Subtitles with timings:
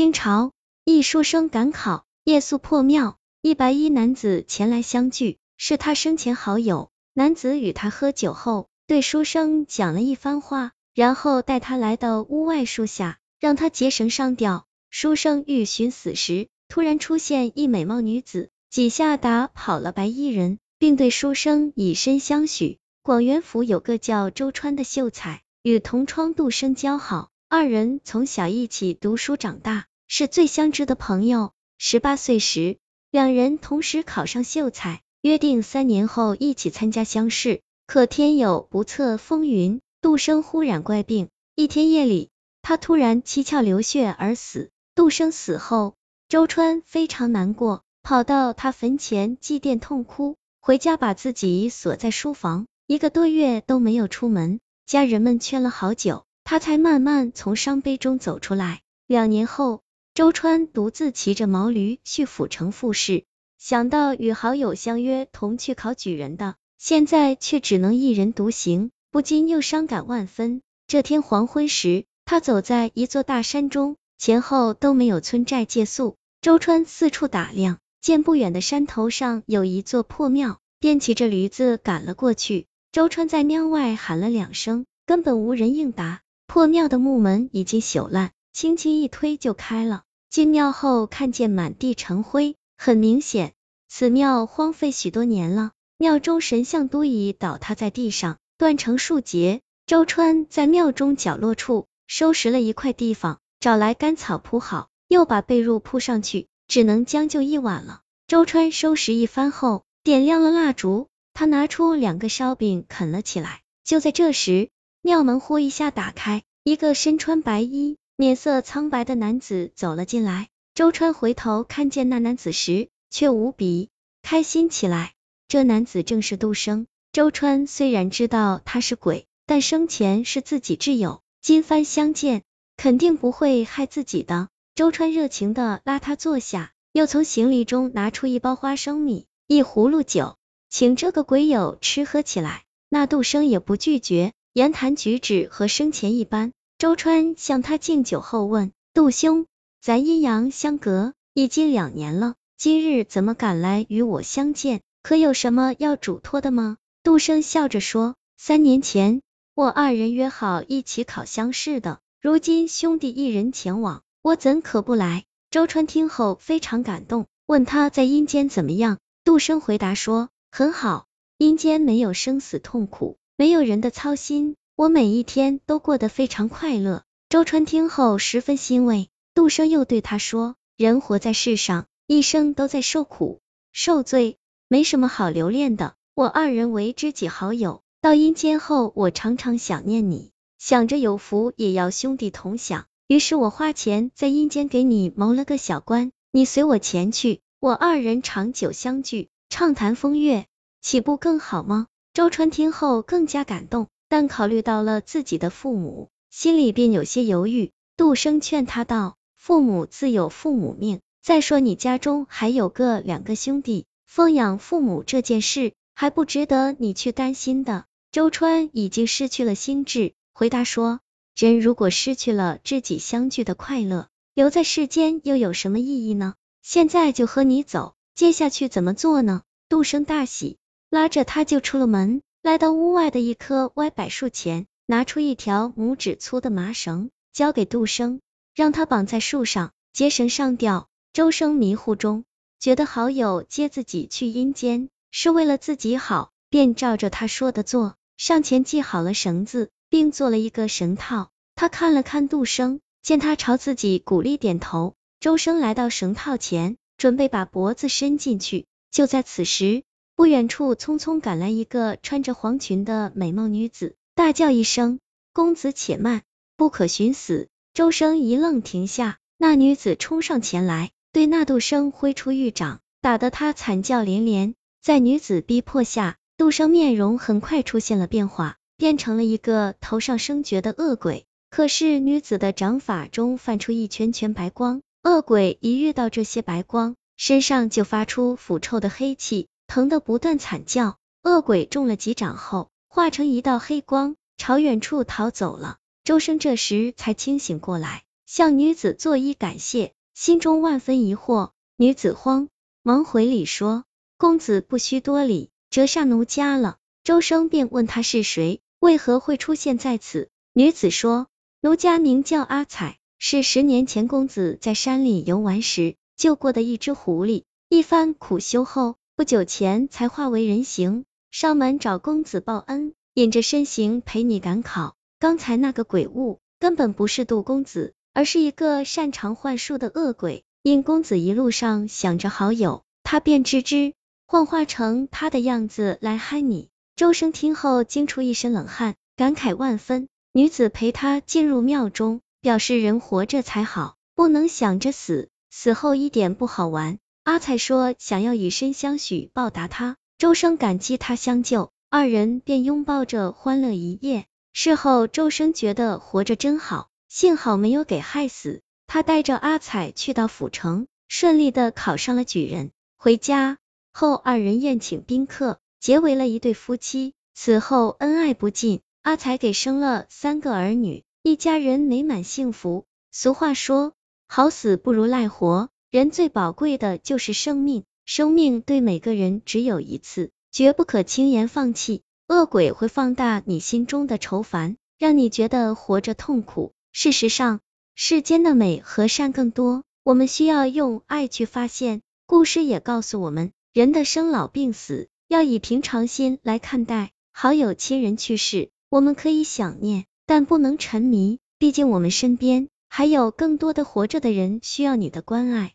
[0.00, 0.52] 清朝
[0.86, 6.90] 一书生赶考，夜宿破庙，一白衣男子前来相聚，是他生前好友。
[7.12, 14.64] 男子与他喝酒后，对书生讲了一番话，然后带他来到屋外树下，让他结绳上吊。
[14.88, 22.78] 书生欲寻死时，突然出现一美貌女子，几下打跑了白衣人，并对书生以身相许。
[23.02, 31.52] 广元府有个叫周川的秀才，与同窗杜生交好，二人从小一起读书长大，是最相知的朋友。
[31.78, 32.78] 十八岁时，
[33.12, 37.60] 两人同时考上秀才，约定三年后一起参加乡试。
[37.86, 44.70] 可天有不测风云，杜生忽然怪病，一天夜里，他突然七窍流血而死。
[44.96, 45.94] 杜生死后，
[46.28, 54.58] 周川非常难过，跑到他坟前祭奠痛哭，回家把自己锁在书房，一个多月都没有出门。
[54.86, 58.80] 家人们劝了好久，他才慢慢从伤悲中走出来。
[59.06, 59.82] 两年后，
[60.20, 63.24] 周川独自骑着毛驴去府城复试，
[63.56, 70.60] 想到与好友相约同去考举人的，现在却只能一人独行，不禁又伤感万分。
[70.86, 73.96] 这天黄昏时，他走在一座大山中。
[74.18, 82.66] 前后都没有村寨借宿，周川四处打量，见不远的山头上有一座破庙，便骑着驴子赶了过去。
[82.92, 86.20] 周川在庙外喊了两声，根本无人应答。
[86.46, 90.02] 破庙的木门已经朽烂，轻轻一推就开了。
[90.30, 93.52] 进庙后，看见满地尘灰，很明显，
[93.88, 95.72] 此庙荒废许多年了。
[95.98, 99.60] 庙中神像都已倒塌在地上，断成数截。
[99.86, 103.40] 周川在庙中角落处收拾了一块地方。
[103.58, 108.02] 找来干草铺好，又把被褥铺上去，只能将就一晚了。
[108.28, 113.62] 周川收拾一番后，点亮了蜡烛，他拿出两个烧饼啃了起来。
[113.82, 114.70] 就在这时，
[115.02, 120.50] 庙门忽一下打开，一个身穿白衣、面色苍白的男子走了进来。
[120.74, 123.88] 周川回头看见那男子时，却无比
[124.20, 125.14] 开心起来。
[125.48, 126.86] 这男子正是杜生。
[127.12, 132.42] 周川虽然知道他是鬼，但生前是自己挚友，今番相见。
[132.76, 134.48] 肯定不会害自己的。
[134.74, 140.36] 周川热情的拉他坐下，又从行李中拿出一包花生米、一葫芦酒，
[140.68, 142.64] 请这个鬼友吃喝起来。
[142.90, 146.52] 那杜生也不拒绝，言谈举止和生前一般。
[146.80, 149.44] 周川向他敬酒后问：“杜兄，
[149.82, 154.80] 咱阴阳相隔已经两年了，今日怎么赶来与我相见？
[155.02, 159.20] 可有什么要嘱托的吗？”杜生笑着说：“三年前
[159.54, 165.24] 我二人约好一起考乡试的。”如今兄弟一人前往，我怎可不来？
[165.50, 168.96] 周川听后非常感动，问他在阴间怎么样。
[169.22, 171.04] 杜生回答说：很好，
[171.36, 177.02] 阴间没有生死痛苦，没有人的操心，我每一天都过得非常快乐。
[177.28, 179.10] 周川听后十分欣慰。
[179.34, 183.42] 杜生又对他说：人活在世上，一生都在受苦
[183.72, 185.96] 受罪，没什么好留恋的。
[186.14, 190.30] 我二人为知己好友，到阴间后，我常常想念你。
[190.58, 200.46] 想着有福也要兄弟同享，于是我花钱在阴间给你谋了个小官，你随我前去，我二人长久相聚，畅谈风月，
[200.80, 201.86] 岂不更好吗？
[202.14, 207.70] 周川听后更加感动，但考虑到了自己的父母，心里便有些犹豫。
[207.96, 220.14] 杜生劝他道：“父母自有父母命，再说你家中还有个两个兄弟，奉养父母这件事还不值得你去担心的。”周川已经失去了心智。
[220.32, 220.98] 回答说：
[221.36, 226.34] 人如果失去了知己相聚的快乐，留在世间又有什么意义呢？
[226.62, 229.42] 现在就和你走，接下去怎么做呢？
[229.68, 230.58] 杜生大喜，
[230.90, 238.20] 拉着他就出了门，来到屋外的一棵歪柏树前，拿出一条拇指粗的麻绳，交给杜生，
[238.54, 240.88] 让他绑在树上，结绳上吊。
[241.12, 242.24] 周生迷糊中，
[242.58, 249.70] 觉得好友接自己去阴间是为了自己好，便照着他说的做，上前系好了绳子。
[249.90, 258.66] 并做了一个绳套，他看了看杜生，见他朝自己鼓励点头，周生来到绳套前，准备把脖子伸进去。
[258.92, 259.82] 就在此时，
[260.20, 264.98] 不远处匆匆赶来一个穿着黄裙的美貌女子，大叫一声
[265.32, 266.20] ：“公子且慢，
[266.58, 269.16] 不可寻死！”周生一愣，停下。
[269.38, 274.54] 那女子冲上前来，对那杜生挥出玉掌，打得他惨叫连连。
[274.82, 278.58] 在女子逼迫下，杜生面容很快出现了变化。
[278.76, 290.98] 变成了一个头上生角的恶鬼，可是女子的掌法中泛出一圈圈白光，恶鬼一遇到这些白光，身上就发出腐臭的黑气，疼得不断惨叫。
[291.22, 295.78] 恶鬼中了几掌后，化成一道黑光，朝远处逃走了。
[296.02, 301.50] 周生这时才清醒过来，向女子作揖感谢，心中万分疑惑。
[301.76, 302.48] 女子慌
[302.82, 303.84] 忙回礼说
[304.18, 310.30] ：“公子不需多礼，折煞奴家了。”周生便问他是谁，为何会出现在此？
[310.52, 311.28] 女子说
[311.62, 317.44] ：“奴家名叫阿彩，是十年前公子在山里游玩时救过的一只狐狸。
[317.68, 324.96] 一番苦修后，不久前才化为人形，上门找公子报恩，隐着身形陪你赶考。
[325.18, 330.42] 刚才那个鬼物根本不是杜公子，而是一个擅长幻术的恶鬼。
[330.62, 333.92] 因公子一路上想着好友，他便吱吱
[334.26, 340.08] 幻化成他的样子来害你。”周生听后惊出一身冷汗，感慨万分。
[340.32, 346.98] 女子陪他进入庙中，表示人活着才好，不能想着死，死后一点不好玩。
[347.30, 354.26] 阿彩说想要以身相许报答他，周生感激他相救，二人便拥抱着欢乐一夜。
[354.52, 358.62] 事后周生觉得活着真好，幸好没有给害死。
[358.88, 362.72] 他带着阿彩去到府城，顺利的考上了举人。
[362.96, 363.58] 回家
[363.92, 365.60] 后，二人宴请宾客。
[365.78, 368.80] 结为了一对夫妻，此后恩爱不尽。
[369.02, 372.86] 阿彩给生了三个儿女，一家人美满幸福。
[373.12, 373.92] 俗话说，
[374.26, 382.02] 好死不如赖活，人最宝贵的就是生命，生命对每个人只有一次，绝不可轻言放弃。
[382.28, 386.72] 恶鬼会放大你心中的愁烦，让你觉得活着痛苦。
[386.92, 387.58] 事实上，
[387.96, 392.02] 世间的美和善更多，我们需要用爱去发现。
[392.24, 395.08] 故事也告诉我们，人的生老病死。
[395.26, 405.74] 要以平常心来看待，好友亲人去世，我们可以想念，但不能沉迷，毕竟我们身边还有更多的活着的人需要你的关爱。